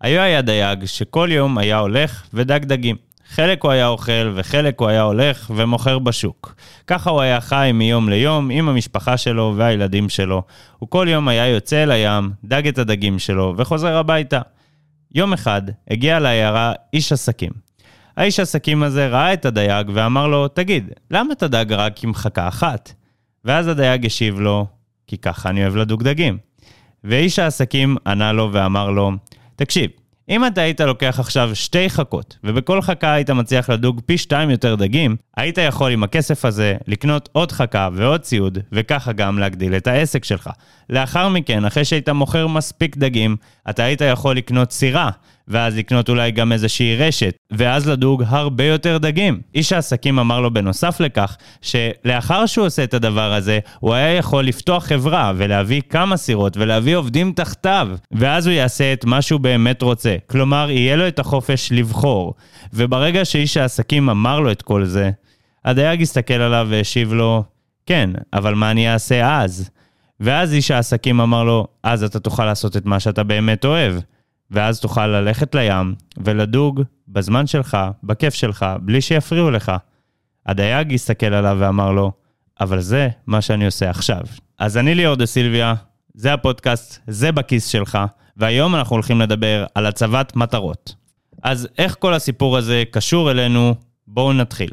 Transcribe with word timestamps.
היה 0.00 0.22
היה 0.22 0.42
דייג 0.42 0.84
שכל 0.84 1.28
יום 1.32 1.58
היה 1.58 1.78
הולך 1.78 2.26
ודג 2.34 2.64
דגים. 2.64 2.96
חלק 3.28 3.62
הוא 3.64 3.70
היה 3.70 3.88
אוכל 3.88 4.32
וחלק 4.34 4.80
הוא 4.80 4.88
היה 4.88 5.02
הולך 5.02 5.50
ומוכר 5.56 5.98
בשוק. 5.98 6.54
ככה 6.86 7.10
הוא 7.10 7.20
היה 7.20 7.40
חי 7.40 7.70
מיום 7.74 8.08
ליום 8.08 8.50
עם 8.50 8.68
המשפחה 8.68 9.16
שלו 9.16 9.54
והילדים 9.56 10.08
שלו. 10.08 10.42
הוא 10.78 10.88
כל 10.88 11.06
יום 11.10 11.28
היה 11.28 11.46
יוצא 11.46 11.82
אל 11.82 11.90
הים, 11.90 12.30
דג 12.44 12.66
את 12.66 12.78
הדגים 12.78 13.18
שלו 13.18 13.54
וחוזר 13.56 13.96
הביתה. 13.96 14.40
יום 15.14 15.32
אחד 15.32 15.62
הגיע 15.90 16.18
לעיירה 16.18 16.72
איש 16.92 17.12
עסקים. 17.12 17.50
האיש 18.16 18.40
עסקים 18.40 18.82
הזה 18.82 19.08
ראה 19.08 19.32
את 19.32 19.44
הדייג 19.44 19.90
ואמר 19.94 20.26
לו, 20.26 20.48
תגיד, 20.48 20.90
למה 21.10 21.32
אתה 21.32 21.48
דג 21.48 21.72
רק 21.72 22.04
עם 22.04 22.14
חכה 22.14 22.48
אחת? 22.48 22.92
ואז 23.44 23.68
הדייג 23.68 24.06
השיב 24.06 24.40
לו, 24.40 24.66
כי 25.06 25.18
ככה 25.18 25.48
אני 25.48 25.62
אוהב 25.62 25.76
לדוג 25.76 26.02
דגים. 26.02 26.38
ואיש 27.04 27.38
העסקים 27.38 27.96
ענה 28.06 28.32
לו 28.32 28.48
ואמר 28.52 28.90
לו, 28.90 29.12
תקשיב, 29.58 29.90
אם 30.28 30.46
אתה 30.46 30.60
היית 30.60 30.80
לוקח 30.80 31.20
עכשיו 31.20 31.50
שתי 31.54 31.90
חכות, 31.90 32.36
ובכל 32.44 32.82
חכה 32.82 33.12
היית 33.12 33.30
מצליח 33.30 33.70
לדוג 33.70 34.00
פי 34.06 34.18
שתיים 34.18 34.50
יותר 34.50 34.74
דגים, 34.74 35.16
היית 35.36 35.58
יכול 35.58 35.92
עם 35.92 36.02
הכסף 36.02 36.44
הזה 36.44 36.76
לקנות 36.86 37.28
עוד 37.32 37.52
חכה 37.52 37.88
ועוד 37.94 38.20
ציוד, 38.20 38.58
וככה 38.72 39.12
גם 39.12 39.38
להגדיל 39.38 39.76
את 39.76 39.86
העסק 39.86 40.24
שלך. 40.24 40.50
לאחר 40.90 41.28
מכן, 41.28 41.64
אחרי 41.64 41.84
שהיית 41.84 42.08
מוכר 42.08 42.46
מספיק 42.46 42.96
דגים, 42.96 43.36
אתה 43.70 43.84
היית 43.84 44.00
יכול 44.00 44.36
לקנות 44.36 44.72
סירה, 44.72 45.10
ואז 45.48 45.76
לקנות 45.76 46.08
אולי 46.08 46.30
גם 46.30 46.52
איזושהי 46.52 46.96
רשת, 46.96 47.36
ואז 47.52 47.88
לדוג 47.88 48.22
הרבה 48.26 48.64
יותר 48.64 48.98
דגים. 48.98 49.40
איש 49.54 49.72
העסקים 49.72 50.18
אמר 50.18 50.40
לו 50.40 50.52
בנוסף 50.52 51.00
לכך, 51.00 51.36
שלאחר 51.62 52.46
שהוא 52.46 52.66
עושה 52.66 52.84
את 52.84 52.94
הדבר 52.94 53.32
הזה, 53.32 53.58
הוא 53.80 53.94
היה 53.94 54.14
יכול 54.14 54.44
לפתוח 54.44 54.84
חברה 54.84 55.32
ולהביא 55.36 55.80
כמה 55.90 56.16
סירות 56.16 56.56
ולהביא 56.56 56.96
עובדים 56.96 57.32
תחתיו, 57.32 57.88
ואז 58.12 58.46
הוא 58.46 58.54
יעשה 58.54 58.92
את 58.92 59.04
מה 59.04 59.22
שהוא 59.22 59.40
באמת 59.40 59.82
רוצה. 59.82 60.16
כלומר, 60.26 60.70
יהיה 60.70 60.96
לו 60.96 61.08
את 61.08 61.18
החופש 61.18 61.68
לבחור. 61.72 62.34
וברגע 62.72 63.24
שאיש 63.24 63.56
העסקים 63.56 64.10
אמר 64.10 64.40
לו 64.40 64.52
את 64.52 64.62
כל 64.62 64.84
זה, 64.84 65.10
הדייג 65.64 66.02
הסתכל 66.02 66.34
עליו 66.34 66.66
והשיב 66.70 67.12
לו, 67.12 67.44
כן, 67.86 68.10
אבל 68.32 68.54
מה 68.54 68.70
אני 68.70 68.92
אעשה 68.92 69.40
אז? 69.40 69.70
ואז 70.20 70.54
איש 70.54 70.70
העסקים 70.70 71.20
אמר 71.20 71.44
לו, 71.44 71.66
אז 71.82 72.04
אתה 72.04 72.20
תוכל 72.20 72.44
לעשות 72.44 72.76
את 72.76 72.86
מה 72.86 73.00
שאתה 73.00 73.22
באמת 73.22 73.64
אוהב. 73.64 73.94
ואז 74.50 74.80
תוכל 74.80 75.06
ללכת 75.06 75.54
לים 75.54 75.94
ולדוג 76.16 76.82
בזמן 77.08 77.46
שלך, 77.46 77.78
בכיף 78.02 78.34
שלך, 78.34 78.66
בלי 78.80 79.00
שיפריעו 79.00 79.50
לך. 79.50 79.72
הדייג 80.46 80.94
הסתכל 80.94 81.34
עליו 81.34 81.56
ואמר 81.60 81.92
לו, 81.92 82.12
אבל 82.60 82.80
זה 82.80 83.08
מה 83.26 83.40
שאני 83.40 83.66
עושה 83.66 83.90
עכשיו. 83.90 84.20
אז 84.58 84.76
אני 84.76 84.94
ליאור 84.94 85.14
דה 85.14 85.26
סילביה, 85.26 85.74
זה 86.14 86.32
הפודקאסט, 86.32 87.02
זה 87.06 87.32
בכיס 87.32 87.66
שלך, 87.66 87.98
והיום 88.36 88.74
אנחנו 88.74 88.96
הולכים 88.96 89.20
לדבר 89.20 89.66
על 89.74 89.86
הצבת 89.86 90.36
מטרות. 90.36 90.94
אז 91.42 91.68
איך 91.78 91.96
כל 91.98 92.14
הסיפור 92.14 92.56
הזה 92.56 92.82
קשור 92.90 93.30
אלינו? 93.30 93.74
בואו 94.06 94.32
נתחיל. 94.32 94.70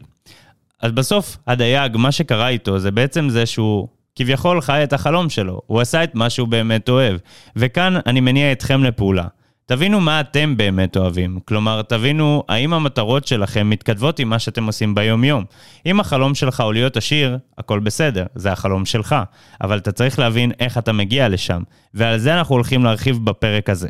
אז 0.81 0.91
בסוף, 0.91 1.37
הדייג, 1.47 1.97
מה 1.97 2.11
שקרה 2.11 2.49
איתו 2.49 2.79
זה 2.79 2.91
בעצם 2.91 3.29
זה 3.29 3.45
שהוא 3.45 3.87
כביכול 4.15 4.61
חי 4.61 4.83
את 4.83 4.93
החלום 4.93 5.29
שלו, 5.29 5.61
הוא 5.67 5.81
עשה 5.81 6.03
את 6.03 6.15
מה 6.15 6.29
שהוא 6.29 6.47
באמת 6.47 6.89
אוהב. 6.89 7.17
וכאן 7.55 7.93
אני 8.05 8.21
מניע 8.21 8.51
אתכם 8.51 8.83
לפעולה. 8.83 9.27
תבינו 9.67 10.01
מה 10.01 10.19
אתם 10.19 10.57
באמת 10.57 10.97
אוהבים. 10.97 11.39
כלומר, 11.45 11.81
תבינו 11.81 12.43
האם 12.49 12.73
המטרות 12.73 13.27
שלכם 13.27 13.69
מתכתבות 13.69 14.19
עם 14.19 14.29
מה 14.29 14.39
שאתם 14.39 14.65
עושים 14.65 14.95
ביום-יום. 14.95 15.45
אם 15.85 15.99
החלום 15.99 16.35
שלך 16.35 16.59
הוא 16.59 16.73
להיות 16.73 16.97
עשיר, 16.97 17.37
הכל 17.57 17.79
בסדר, 17.79 18.25
זה 18.35 18.51
החלום 18.51 18.85
שלך. 18.85 19.15
אבל 19.61 19.77
אתה 19.77 19.91
צריך 19.91 20.19
להבין 20.19 20.51
איך 20.59 20.77
אתה 20.77 20.93
מגיע 20.93 21.29
לשם. 21.29 21.63
ועל 21.93 22.17
זה 22.17 22.33
אנחנו 22.37 22.55
הולכים 22.55 22.83
להרחיב 22.83 23.25
בפרק 23.25 23.69
הזה. 23.69 23.89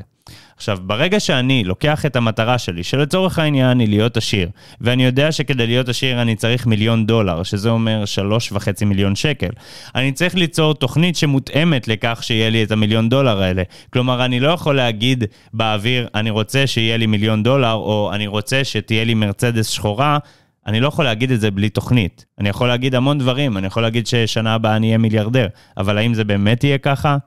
עכשיו, 0.57 0.77
ברגע 0.81 1.19
שאני 1.19 1.63
לוקח 1.63 2.05
את 2.05 2.15
המטרה 2.15 2.57
שלי, 2.57 2.83
שלצורך 2.83 3.39
העניין 3.39 3.79
היא 3.79 3.89
להיות 3.89 4.17
עשיר, 4.17 4.49
ואני 4.81 5.05
יודע 5.05 5.31
שכדי 5.31 5.67
להיות 5.67 5.89
עשיר 5.89 6.21
אני 6.21 6.35
צריך 6.35 6.67
מיליון 6.67 7.05
דולר, 7.05 7.43
שזה 7.43 7.69
אומר 7.69 8.05
שלוש 8.05 8.51
וחצי 8.51 8.85
מיליון 8.85 9.15
שקל, 9.15 9.49
אני 9.95 10.11
צריך 10.11 10.35
ליצור 10.35 10.73
תוכנית 10.73 11.15
שמותאמת 11.15 11.87
לכך 11.87 12.19
שיהיה 12.23 12.49
לי 12.49 12.63
את 12.63 12.71
המיליון 12.71 13.09
דולר 13.09 13.41
האלה. 13.41 13.63
כלומר, 13.93 14.25
אני 14.25 14.39
לא 14.39 14.47
יכול 14.47 14.75
להגיד 14.75 15.23
באוויר, 15.53 16.07
אני 16.15 16.29
רוצה 16.29 16.67
שיהיה 16.67 16.97
לי 16.97 17.05
מיליון 17.05 17.43
דולר, 17.43 17.73
או 17.73 18.11
אני 18.13 18.27
רוצה 18.27 18.63
שתהיה 18.63 19.03
לי 19.03 19.13
מרצדס 19.13 19.67
שחורה, 19.67 20.17
אני 20.67 20.79
לא 20.79 20.87
יכול 20.87 21.05
להגיד 21.05 21.31
את 21.31 21.41
זה 21.41 21.51
בלי 21.51 21.69
תוכנית. 21.69 22.25
אני 22.39 22.49
יכול 22.49 22.67
להגיד 22.67 22.95
המון 22.95 23.17
דברים, 23.17 23.57
אני 23.57 23.67
יכול 23.67 23.83
להגיד 23.83 24.07
ששנה 24.07 24.53
הבאה 24.53 24.75
אני 24.75 24.87
אהיה 24.87 24.97
מיליארדר, 24.97 25.47
אבל 25.77 25.97
האם 25.97 26.13
זה 26.13 26.23
באמת 26.23 26.63
יהיה 26.63 26.77
ככה? 26.77 27.17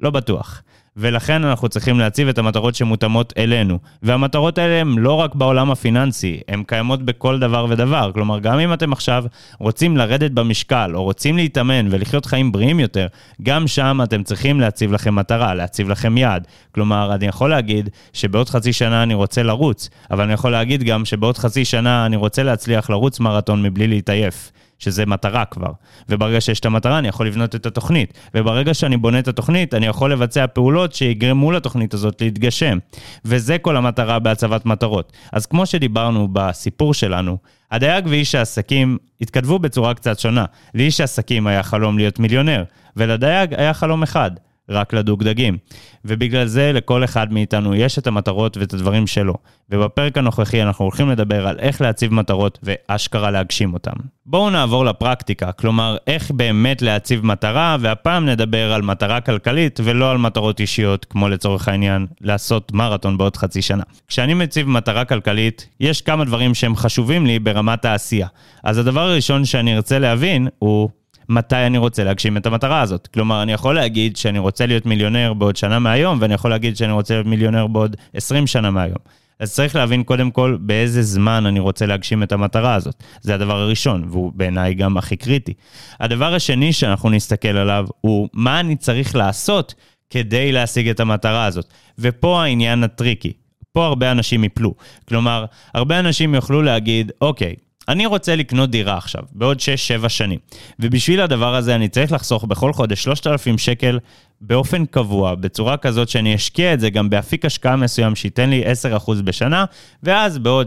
לא 0.00 0.10
בטוח. 0.10 0.62
ולכן 0.96 1.44
אנחנו 1.44 1.68
צריכים 1.68 1.98
להציב 1.98 2.28
את 2.28 2.38
המטרות 2.38 2.74
שמותאמות 2.74 3.32
אלינו. 3.38 3.78
והמטרות 4.02 4.58
האלה 4.58 4.80
הן 4.80 4.98
לא 4.98 5.12
רק 5.12 5.34
בעולם 5.34 5.70
הפיננסי, 5.70 6.40
הן 6.48 6.62
קיימות 6.66 7.02
בכל 7.02 7.38
דבר 7.38 7.66
ודבר. 7.68 8.10
כלומר, 8.14 8.38
גם 8.38 8.58
אם 8.58 8.72
אתם 8.72 8.92
עכשיו 8.92 9.24
רוצים 9.60 9.96
לרדת 9.96 10.30
במשקל, 10.30 10.90
או 10.94 11.02
רוצים 11.02 11.36
להתאמן 11.36 11.86
ולחיות 11.90 12.26
חיים 12.26 12.52
בריאים 12.52 12.80
יותר, 12.80 13.06
גם 13.42 13.66
שם 13.66 14.00
אתם 14.02 14.22
צריכים 14.22 14.60
להציב 14.60 14.92
לכם 14.92 15.14
מטרה, 15.14 15.54
להציב 15.54 15.88
לכם 15.88 16.18
יעד. 16.18 16.46
כלומר, 16.74 17.14
אני 17.14 17.26
יכול 17.26 17.50
להגיד 17.50 17.88
שבעוד 18.12 18.48
חצי 18.48 18.72
שנה 18.72 19.02
אני 19.02 19.14
רוצה 19.14 19.42
לרוץ, 19.42 19.88
אבל 20.10 20.24
אני 20.24 20.32
יכול 20.32 20.50
להגיד 20.50 20.82
גם 20.82 21.04
שבעוד 21.04 21.38
חצי 21.38 21.64
שנה 21.64 22.06
אני 22.06 22.16
רוצה 22.16 22.42
להצליח 22.42 22.90
לרוץ 22.90 23.20
מרתון 23.20 23.62
מבלי 23.62 23.86
להתעייף. 23.86 24.52
שזה 24.78 25.06
מטרה 25.06 25.44
כבר. 25.44 25.70
וברגע 26.08 26.40
שיש 26.40 26.60
את 26.60 26.66
המטרה, 26.66 26.98
אני 26.98 27.08
יכול 27.08 27.26
לבנות 27.26 27.54
את 27.54 27.66
התוכנית. 27.66 28.14
וברגע 28.34 28.74
שאני 28.74 28.96
בונה 28.96 29.18
את 29.18 29.28
התוכנית, 29.28 29.74
אני 29.74 29.86
יכול 29.86 30.12
לבצע 30.12 30.46
פעולות 30.46 30.94
שיגרמו 30.94 31.52
לתוכנית 31.52 31.94
הזאת 31.94 32.20
להתגשם. 32.20 32.78
וזה 33.24 33.58
כל 33.58 33.76
המטרה 33.76 34.18
בהצבת 34.18 34.66
מטרות. 34.66 35.12
אז 35.32 35.46
כמו 35.46 35.66
שדיברנו 35.66 36.28
בסיפור 36.32 36.94
שלנו, 36.94 37.38
הדייג 37.70 38.06
ואיש 38.08 38.34
העסקים 38.34 38.98
התכתבו 39.20 39.58
בצורה 39.58 39.94
קצת 39.94 40.18
שונה. 40.18 40.44
לאיש 40.74 41.00
העסקים 41.00 41.46
היה 41.46 41.62
חלום 41.62 41.98
להיות 41.98 42.18
מיליונר, 42.18 42.64
ולדייג 42.96 43.54
היה 43.54 43.74
חלום 43.74 44.02
אחד, 44.02 44.30
רק 44.68 44.92
לדוג 44.94 45.24
דגים. 45.24 45.58
ובגלל 46.04 46.46
זה 46.46 46.72
לכל 46.72 47.04
אחד 47.04 47.32
מאיתנו 47.32 47.74
יש 47.74 47.98
את 47.98 48.06
המטרות 48.06 48.56
ואת 48.56 48.74
הדברים 48.74 49.06
שלו. 49.06 49.34
ובפרק 49.70 50.18
הנוכחי 50.18 50.62
אנחנו 50.62 50.84
הולכים 50.84 51.10
לדבר 51.10 51.46
על 51.46 51.58
איך 51.58 51.80
להציב 51.80 52.14
מטרות 52.14 52.58
ואשכרה 52.62 53.30
להגשים 53.30 53.74
אותם. 53.74 53.92
בואו 54.26 54.50
נעבור 54.50 54.84
לפרקטיקה, 54.84 55.52
כלומר 55.52 55.96
איך 56.06 56.30
באמת 56.30 56.82
להציב 56.82 57.26
מטרה, 57.26 57.76
והפעם 57.80 58.26
נדבר 58.26 58.72
על 58.72 58.82
מטרה 58.82 59.20
כלכלית 59.20 59.80
ולא 59.84 60.10
על 60.10 60.18
מטרות 60.18 60.60
אישיות, 60.60 61.04
כמו 61.04 61.28
לצורך 61.28 61.68
העניין 61.68 62.06
לעשות 62.20 62.72
מרתון 62.72 63.18
בעוד 63.18 63.36
חצי 63.36 63.62
שנה. 63.62 63.82
כשאני 64.08 64.34
מציב 64.34 64.68
מטרה 64.68 65.04
כלכלית, 65.04 65.68
יש 65.80 66.02
כמה 66.02 66.24
דברים 66.24 66.54
שהם 66.54 66.76
חשובים 66.76 67.26
לי 67.26 67.38
ברמת 67.38 67.84
העשייה. 67.84 68.28
אז 68.64 68.78
הדבר 68.78 69.00
הראשון 69.00 69.44
שאני 69.44 69.76
ארצה 69.76 69.98
להבין 69.98 70.48
הוא 70.58 70.88
מתי 71.28 71.56
אני 71.56 71.78
רוצה 71.78 72.04
להגשים 72.04 72.36
את 72.36 72.46
המטרה 72.46 72.80
הזאת. 72.80 73.06
כלומר, 73.06 73.42
אני 73.42 73.52
יכול 73.52 73.74
להגיד 73.74 74.16
שאני 74.16 74.38
רוצה 74.38 74.66
להיות 74.66 74.86
מיליונר 74.86 75.32
בעוד 75.32 75.56
שנה 75.56 75.78
מהיום, 75.78 76.18
ואני 76.20 76.34
יכול 76.34 76.50
להגיד 76.50 76.76
שאני 76.76 76.92
רוצה 76.92 77.14
להיות 77.14 77.26
מיליונר 77.26 77.66
בעוד 77.66 77.96
20 78.14 78.46
שנה 78.46 78.70
מהיום. 78.70 78.98
אז 79.40 79.54
צריך 79.54 79.76
להבין 79.76 80.02
קודם 80.02 80.30
כל 80.30 80.56
באיזה 80.60 81.02
זמן 81.02 81.46
אני 81.46 81.60
רוצה 81.60 81.86
להגשים 81.86 82.22
את 82.22 82.32
המטרה 82.32 82.74
הזאת. 82.74 83.02
זה 83.20 83.34
הדבר 83.34 83.60
הראשון, 83.60 84.04
והוא 84.08 84.32
בעיניי 84.34 84.74
גם 84.74 84.96
הכי 84.96 85.16
קריטי. 85.16 85.52
הדבר 86.00 86.34
השני 86.34 86.72
שאנחנו 86.72 87.10
נסתכל 87.10 87.48
עליו 87.48 87.86
הוא 88.00 88.28
מה 88.32 88.60
אני 88.60 88.76
צריך 88.76 89.16
לעשות 89.16 89.74
כדי 90.10 90.52
להשיג 90.52 90.88
את 90.88 91.00
המטרה 91.00 91.44
הזאת. 91.44 91.66
ופה 91.98 92.42
העניין 92.42 92.84
הטריקי. 92.84 93.32
פה 93.72 93.86
הרבה 93.86 94.12
אנשים 94.12 94.44
יפלו. 94.44 94.74
כלומר, 95.08 95.44
הרבה 95.74 96.00
אנשים 96.00 96.34
יוכלו 96.34 96.62
להגיד, 96.62 97.12
אוקיי, 97.20 97.54
אני 97.88 98.06
רוצה 98.06 98.36
לקנות 98.36 98.70
דירה 98.70 98.96
עכשיו, 98.96 99.22
בעוד 99.32 99.58
6-7 100.04 100.08
שנים, 100.08 100.38
ובשביל 100.80 101.20
הדבר 101.20 101.54
הזה 101.54 101.74
אני 101.74 101.88
צריך 101.88 102.12
לחסוך 102.12 102.44
בכל 102.44 102.72
חודש 102.72 103.02
3,000 103.04 103.58
שקל 103.58 103.98
באופן 104.40 104.86
קבוע, 104.86 105.34
בצורה 105.34 105.76
כזאת 105.76 106.08
שאני 106.08 106.34
אשקיע 106.34 106.74
את 106.74 106.80
זה 106.80 106.90
גם 106.90 107.10
באפיק 107.10 107.44
השקעה 107.44 107.76
מסוים 107.76 108.14
שייתן 108.14 108.50
לי 108.50 108.64
10% 109.06 109.12
בשנה, 109.24 109.64
ואז 110.02 110.38
בעוד 110.38 110.66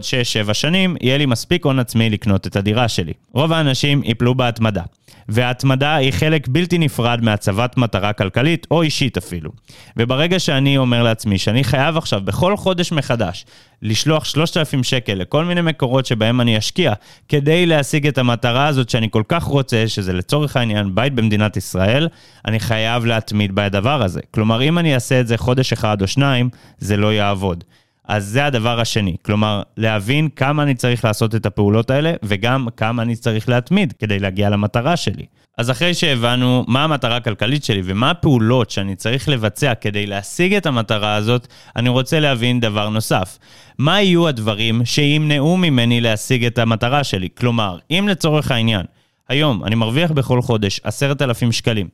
6-7 0.50 0.54
שנים 0.54 0.96
יהיה 1.00 1.18
לי 1.18 1.26
מספיק 1.26 1.64
הון 1.64 1.78
עצמי 1.78 2.10
לקנות 2.10 2.46
את 2.46 2.56
הדירה 2.56 2.88
שלי. 2.88 3.12
רוב 3.32 3.52
האנשים 3.52 4.02
ייפלו 4.04 4.34
בהתמדה. 4.34 4.82
וההתמדה 5.28 5.94
היא 5.94 6.12
חלק 6.12 6.48
בלתי 6.48 6.78
נפרד 6.78 7.20
מהצבת 7.22 7.76
מטרה 7.76 8.12
כלכלית 8.12 8.66
או 8.70 8.82
אישית 8.82 9.16
אפילו. 9.16 9.50
וברגע 9.96 10.38
שאני 10.38 10.78
אומר 10.78 11.02
לעצמי 11.02 11.38
שאני 11.38 11.64
חייב 11.64 11.96
עכשיו 11.96 12.20
בכל 12.20 12.56
חודש 12.56 12.92
מחדש 12.92 13.46
לשלוח 13.82 14.24
3,000 14.24 14.82
שקל 14.82 15.14
לכל 15.14 15.44
מיני 15.44 15.60
מקורות 15.60 16.06
שבהם 16.06 16.40
אני 16.40 16.58
אשקיע 16.58 16.92
כדי 17.28 17.66
להשיג 17.66 18.06
את 18.06 18.18
המטרה 18.18 18.66
הזאת 18.66 18.88
שאני 18.88 19.08
כל 19.10 19.22
כך 19.28 19.42
רוצה, 19.42 19.84
שזה 19.86 20.12
לצורך 20.12 20.56
העניין 20.56 20.94
בית 20.94 21.14
במדינת 21.14 21.56
ישראל, 21.56 22.08
אני 22.46 22.60
חייב 22.60 23.04
להתמיד 23.04 23.54
בדבר 23.54 24.02
הזה. 24.02 24.20
כלומר, 24.30 24.62
אם 24.62 24.78
אני 24.78 24.94
אעשה 24.94 25.20
את 25.20 25.26
זה 25.26 25.36
חודש 25.36 25.72
אחד 25.72 26.02
או 26.02 26.06
שניים, 26.06 26.48
זה 26.78 26.96
לא 26.96 27.12
יעבוד. 27.12 27.64
אז 28.08 28.26
זה 28.26 28.46
הדבר 28.46 28.80
השני, 28.80 29.16
כלומר, 29.22 29.62
להבין 29.76 30.28
כמה 30.28 30.62
אני 30.62 30.74
צריך 30.74 31.04
לעשות 31.04 31.34
את 31.34 31.46
הפעולות 31.46 31.90
האלה, 31.90 32.12
וגם 32.22 32.66
כמה 32.76 33.02
אני 33.02 33.16
צריך 33.16 33.48
להתמיד 33.48 33.94
כדי 33.98 34.18
להגיע 34.18 34.50
למטרה 34.50 34.96
שלי. 34.96 35.24
אז 35.58 35.70
אחרי 35.70 35.94
שהבנו 35.94 36.64
מה 36.68 36.84
המטרה 36.84 37.16
הכלכלית 37.16 37.64
שלי 37.64 37.80
ומה 37.84 38.10
הפעולות 38.10 38.70
שאני 38.70 38.96
צריך 38.96 39.28
לבצע 39.28 39.74
כדי 39.74 40.06
להשיג 40.06 40.54
את 40.54 40.66
המטרה 40.66 41.14
הזאת, 41.14 41.46
אני 41.76 41.88
רוצה 41.88 42.20
להבין 42.20 42.60
דבר 42.60 42.88
נוסף. 42.88 43.38
מה 43.78 44.02
יהיו 44.02 44.28
הדברים 44.28 44.84
שימנעו 44.84 45.56
ממני 45.56 46.00
להשיג 46.00 46.44
את 46.44 46.58
המטרה 46.58 47.04
שלי? 47.04 47.28
כלומר, 47.38 47.78
אם 47.90 48.06
לצורך 48.08 48.50
העניין, 48.50 48.86
היום 49.28 49.64
אני 49.64 49.74
מרוויח 49.74 50.10
בכל 50.10 50.42
חודש 50.42 50.80
10,000 50.84 51.52
שקלים, 51.52 51.88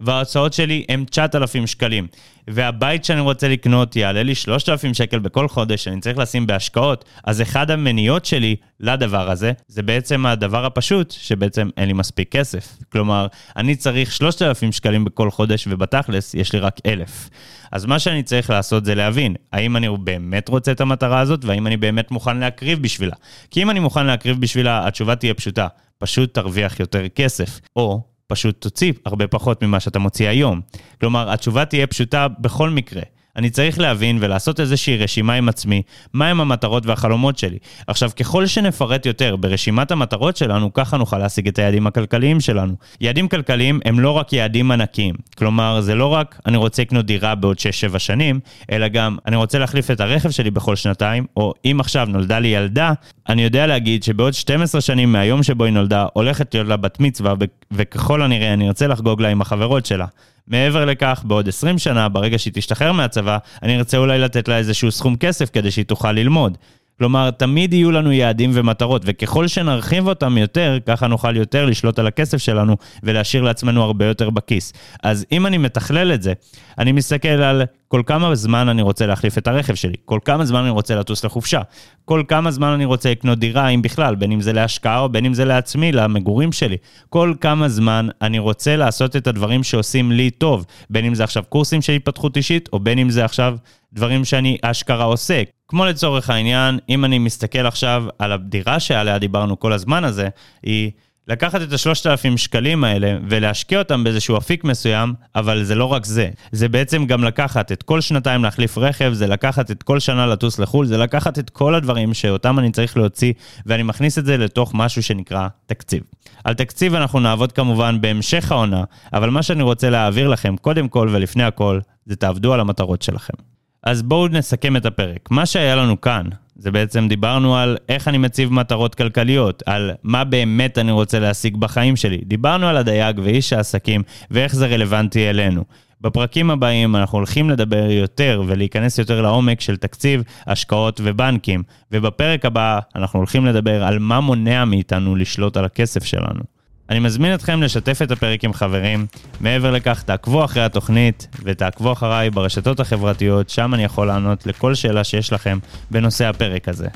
וההוצאות 0.00 0.52
שלי 0.52 0.84
הם 0.88 1.04
9,000 1.10 1.66
שקלים, 1.66 2.06
והבית 2.48 3.04
שאני 3.04 3.20
רוצה 3.20 3.48
לקנות 3.48 3.96
יעלה 3.96 4.22
לי 4.22 4.34
3,000 4.34 4.94
שקל 4.94 5.18
בכל 5.18 5.48
חודש, 5.48 5.84
שאני 5.84 6.00
צריך 6.00 6.18
לשים 6.18 6.46
בהשקעות, 6.46 7.04
אז 7.24 7.42
אחד 7.42 7.70
המניעות 7.70 8.24
שלי 8.24 8.56
לדבר 8.80 9.30
הזה, 9.30 9.52
זה 9.68 9.82
בעצם 9.82 10.26
הדבר 10.26 10.64
הפשוט, 10.64 11.10
שבעצם 11.10 11.70
אין 11.76 11.86
לי 11.86 11.92
מספיק 11.92 12.32
כסף. 12.32 12.76
כלומר, 12.92 13.26
אני 13.56 13.76
צריך 13.76 14.12
3,000 14.12 14.72
שקלים 14.72 15.04
בכל 15.04 15.30
חודש, 15.30 15.68
ובתכלס 15.70 16.34
יש 16.34 16.52
לי 16.52 16.58
רק 16.58 16.76
1,000. 16.86 17.30
אז 17.72 17.86
מה 17.86 17.98
שאני 17.98 18.22
צריך 18.22 18.50
לעשות 18.50 18.84
זה 18.84 18.94
להבין, 18.94 19.34
האם 19.52 19.76
אני 19.76 19.88
באמת 20.00 20.48
רוצה 20.48 20.72
את 20.72 20.80
המטרה 20.80 21.20
הזאת, 21.20 21.44
והאם 21.44 21.66
אני 21.66 21.76
באמת 21.76 22.10
מוכן 22.10 22.36
להקריב 22.36 22.82
בשבילה. 22.82 23.16
כי 23.50 23.62
אם 23.62 23.70
אני 23.70 23.80
מוכן 23.80 24.06
להקריב 24.06 24.40
בשבילה, 24.40 24.86
התשובה 24.86 25.16
תהיה 25.16 25.34
פשוטה, 25.34 25.66
פשוט 25.98 26.34
תרוויח 26.34 26.80
יותר 26.80 27.08
כסף. 27.08 27.60
או 27.76 28.02
פשוט 28.30 28.60
תוציא 28.60 28.92
הרבה 29.04 29.26
פחות 29.26 29.62
ממה 29.62 29.80
שאתה 29.80 29.98
מוציא 29.98 30.28
היום. 30.28 30.60
כלומר, 31.00 31.30
התשובה 31.32 31.64
תהיה 31.64 31.86
פשוטה 31.86 32.28
בכל 32.28 32.70
מקרה. 32.70 33.02
אני 33.40 33.50
צריך 33.50 33.78
להבין 33.78 34.18
ולעשות 34.20 34.60
איזושהי 34.60 34.96
רשימה 34.96 35.34
עם 35.34 35.48
עצמי, 35.48 35.82
מהם 36.14 36.40
המטרות 36.40 36.86
והחלומות 36.86 37.38
שלי. 37.38 37.58
עכשיו, 37.86 38.10
ככל 38.16 38.46
שנפרט 38.46 39.06
יותר 39.06 39.36
ברשימת 39.36 39.90
המטרות 39.90 40.36
שלנו, 40.36 40.72
ככה 40.72 40.96
נוכל 40.96 41.18
להשיג 41.18 41.48
את 41.48 41.58
היעדים 41.58 41.86
הכלכליים 41.86 42.40
שלנו. 42.40 42.74
יעדים 43.00 43.28
כלכליים 43.28 43.80
הם 43.84 44.00
לא 44.00 44.10
רק 44.10 44.32
יעדים 44.32 44.70
ענקיים. 44.70 45.14
כלומר, 45.38 45.80
זה 45.80 45.94
לא 45.94 46.06
רק 46.06 46.40
אני 46.46 46.56
רוצה 46.56 46.82
לקנות 46.82 47.06
דירה 47.06 47.34
בעוד 47.34 47.56
6-7 47.92 47.98
שנים, 47.98 48.40
אלא 48.70 48.88
גם 48.88 49.16
אני 49.26 49.36
רוצה 49.36 49.58
להחליף 49.58 49.90
את 49.90 50.00
הרכב 50.00 50.30
שלי 50.30 50.50
בכל 50.50 50.76
שנתיים, 50.76 51.26
או 51.36 51.52
אם 51.64 51.76
עכשיו 51.80 52.06
נולדה 52.10 52.38
לי 52.38 52.48
ילדה, 52.48 52.92
אני 53.28 53.42
יודע 53.42 53.66
להגיד 53.66 54.02
שבעוד 54.02 54.34
12 54.34 54.80
שנים 54.80 55.12
מהיום 55.12 55.42
שבו 55.42 55.64
היא 55.64 55.72
נולדה, 55.72 56.06
הולכת 56.12 56.54
להיות 56.54 56.68
לה 56.68 56.76
בת 56.76 57.00
מצווה, 57.00 57.34
וככל 57.72 58.22
הנראה 58.22 58.52
אני 58.52 58.68
ארצה 58.68 58.86
לחגוג 58.86 59.22
לה 59.22 59.28
עם 59.28 59.40
החברות 59.40 59.86
שלה. 59.86 60.06
מעבר 60.50 60.84
לכך, 60.84 61.22
בעוד 61.24 61.48
20 61.48 61.78
שנה, 61.78 62.08
ברגע 62.08 62.38
שהיא 62.38 62.52
תשתחרר 62.52 62.92
מהצבא, 62.92 63.38
אני 63.62 63.78
ארצה 63.78 63.96
אולי 63.96 64.18
לתת 64.18 64.48
לה 64.48 64.58
איזשהו 64.58 64.92
סכום 64.92 65.16
כסף 65.16 65.50
כדי 65.50 65.70
שהיא 65.70 65.84
תוכל 65.84 66.12
ללמוד. 66.12 66.58
כלומר, 67.00 67.30
תמיד 67.30 67.72
יהיו 67.72 67.90
לנו 67.90 68.12
יעדים 68.12 68.50
ומטרות, 68.54 69.02
וככל 69.04 69.48
שנרחיב 69.48 70.08
אותם 70.08 70.38
יותר, 70.38 70.78
ככה 70.86 71.06
נוכל 71.06 71.36
יותר 71.36 71.66
לשלוט 71.66 71.98
על 71.98 72.06
הכסף 72.06 72.38
שלנו 72.38 72.76
ולהשאיר 73.02 73.42
לעצמנו 73.42 73.82
הרבה 73.82 74.04
יותר 74.04 74.30
בכיס. 74.30 74.72
אז 75.02 75.26
אם 75.32 75.46
אני 75.46 75.58
מתכלל 75.58 76.12
את 76.12 76.22
זה, 76.22 76.32
אני 76.78 76.92
מסתכל 76.92 77.28
על 77.28 77.62
כל 77.88 78.02
כמה 78.06 78.34
זמן 78.34 78.68
אני 78.68 78.82
רוצה 78.82 79.06
להחליף 79.06 79.38
את 79.38 79.46
הרכב 79.46 79.74
שלי, 79.74 79.94
כל 80.04 80.18
כמה 80.24 80.44
זמן 80.44 80.60
אני 80.60 80.70
רוצה 80.70 80.94
לטוס 80.94 81.24
לחופשה, 81.24 81.60
כל 82.04 82.22
כמה 82.28 82.50
זמן 82.50 82.68
אני 82.68 82.84
רוצה 82.84 83.10
לקנות 83.10 83.38
דירה, 83.38 83.68
אם 83.68 83.82
בכלל, 83.82 84.14
בין 84.14 84.32
אם 84.32 84.40
זה 84.40 84.52
להשקעה 84.52 85.00
או 85.00 85.08
בין 85.08 85.24
אם 85.24 85.34
זה 85.34 85.44
לעצמי, 85.44 85.92
למגורים 85.92 86.52
שלי. 86.52 86.76
כל 87.08 87.34
כמה 87.40 87.68
זמן 87.68 88.08
אני 88.22 88.38
רוצה 88.38 88.76
לעשות 88.76 89.16
את 89.16 89.26
הדברים 89.26 89.62
שעושים 89.62 90.12
לי 90.12 90.30
טוב, 90.30 90.66
בין 90.90 91.04
אם 91.04 91.14
זה 91.14 91.24
עכשיו 91.24 91.42
קורסים 91.48 91.82
של 91.82 91.92
התפתחות 91.92 92.36
אישית, 92.36 92.68
או 92.72 92.80
בין 92.80 92.98
אם 92.98 93.10
זה 93.10 93.24
עכשיו 93.24 93.56
דברים 93.92 94.24
שאני 94.24 94.58
אשכרה 94.62 95.04
עושה. 95.04 95.42
כמו 95.70 95.84
לצורך 95.84 96.30
העניין, 96.30 96.78
אם 96.88 97.04
אני 97.04 97.18
מסתכל 97.18 97.66
עכשיו 97.66 98.04
על 98.18 98.32
הדירה 98.32 98.80
שעליה 98.80 99.18
דיברנו 99.18 99.60
כל 99.60 99.72
הזמן 99.72 100.04
הזה, 100.04 100.28
היא 100.62 100.90
לקחת 101.28 101.62
את 101.62 101.72
השלושת 101.72 102.06
אלפים 102.06 102.38
שקלים 102.38 102.84
האלה 102.84 103.18
ולהשקיע 103.28 103.78
אותם 103.78 104.04
באיזשהו 104.04 104.38
אפיק 104.38 104.64
מסוים, 104.64 105.14
אבל 105.34 105.64
זה 105.64 105.74
לא 105.74 105.84
רק 105.84 106.04
זה. 106.04 106.30
זה 106.52 106.68
בעצם 106.68 107.06
גם 107.06 107.24
לקחת 107.24 107.72
את 107.72 107.82
כל 107.82 108.00
שנתיים 108.00 108.44
להחליף 108.44 108.78
רכב, 108.78 109.12
זה 109.12 109.26
לקחת 109.26 109.70
את 109.70 109.82
כל 109.82 109.98
שנה 110.00 110.26
לטוס 110.26 110.58
לחו"ל, 110.58 110.86
זה 110.86 110.98
לקחת 110.98 111.38
את 111.38 111.50
כל 111.50 111.74
הדברים 111.74 112.14
שאותם 112.14 112.58
אני 112.58 112.72
צריך 112.72 112.96
להוציא, 112.96 113.32
ואני 113.66 113.82
מכניס 113.82 114.18
את 114.18 114.24
זה 114.24 114.36
לתוך 114.36 114.72
משהו 114.74 115.02
שנקרא 115.02 115.48
תקציב. 115.66 116.02
על 116.44 116.54
תקציב 116.54 116.94
אנחנו 116.94 117.20
נעבוד 117.20 117.52
כמובן 117.52 118.00
בהמשך 118.00 118.52
העונה, 118.52 118.84
אבל 119.12 119.30
מה 119.30 119.42
שאני 119.42 119.62
רוצה 119.62 119.90
להעביר 119.90 120.28
לכם, 120.28 120.56
קודם 120.56 120.88
כל 120.88 121.08
ולפני 121.12 121.44
הכל, 121.44 121.80
זה 122.06 122.16
תעבדו 122.16 122.54
על 122.54 122.60
המטרות 122.60 123.02
שלכם. 123.02 123.59
אז 123.82 124.02
בואו 124.02 124.28
נסכם 124.28 124.76
את 124.76 124.86
הפרק. 124.86 125.30
מה 125.30 125.46
שהיה 125.46 125.76
לנו 125.76 126.00
כאן, 126.00 126.24
זה 126.56 126.70
בעצם 126.70 127.08
דיברנו 127.08 127.56
על 127.56 127.76
איך 127.88 128.08
אני 128.08 128.18
מציב 128.18 128.52
מטרות 128.52 128.94
כלכליות, 128.94 129.62
על 129.66 129.90
מה 130.02 130.24
באמת 130.24 130.78
אני 130.78 130.92
רוצה 130.92 131.18
להשיג 131.18 131.56
בחיים 131.56 131.96
שלי. 131.96 132.18
דיברנו 132.24 132.66
על 132.66 132.76
הדייג 132.76 133.20
ואיש 133.22 133.52
העסקים 133.52 134.02
ואיך 134.30 134.54
זה 134.54 134.66
רלוונטי 134.66 135.30
אלינו. 135.30 135.64
בפרקים 136.00 136.50
הבאים 136.50 136.96
אנחנו 136.96 137.18
הולכים 137.18 137.50
לדבר 137.50 137.90
יותר 137.90 138.42
ולהיכנס 138.46 138.98
יותר 138.98 139.22
לעומק 139.22 139.60
של 139.60 139.76
תקציב, 139.76 140.22
השקעות 140.46 141.00
ובנקים, 141.04 141.62
ובפרק 141.92 142.44
הבא 142.44 142.78
אנחנו 142.96 143.18
הולכים 143.18 143.46
לדבר 143.46 143.84
על 143.84 143.98
מה 143.98 144.20
מונע 144.20 144.64
מאיתנו 144.64 145.16
לשלוט 145.16 145.56
על 145.56 145.64
הכסף 145.64 146.04
שלנו. 146.04 146.59
אני 146.90 146.98
מזמין 146.98 147.34
אתכם 147.34 147.62
לשתף 147.62 148.02
את 148.02 148.10
הפרק 148.10 148.44
עם 148.44 148.52
חברים. 148.52 149.06
מעבר 149.40 149.70
לכך, 149.70 150.02
תעקבו 150.02 150.44
אחרי 150.44 150.62
התוכנית 150.62 151.26
ותעקבו 151.42 151.92
אחריי 151.92 152.30
ברשתות 152.30 152.80
החברתיות, 152.80 153.50
שם 153.50 153.74
אני 153.74 153.84
יכול 153.84 154.06
לענות 154.06 154.46
לכל 154.46 154.74
שאלה 154.74 155.04
שיש 155.04 155.32
לכם 155.32 155.58
בנושא 155.90 156.26
הפרק 156.26 156.68
הזה. 156.68 156.88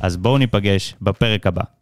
אז 0.00 0.16
בואו 0.16 0.38
ניפגש 0.38 0.94
בפרק 1.02 1.46
הבא. 1.46 1.79